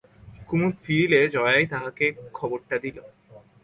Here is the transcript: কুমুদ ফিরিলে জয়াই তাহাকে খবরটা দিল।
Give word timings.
কুমুদ 0.47 0.75
ফিরিলে 0.83 1.19
জয়াই 1.27 1.65
তাহাকে 1.65 2.05
খবরটা 2.33 2.75
দিল। 2.79 2.97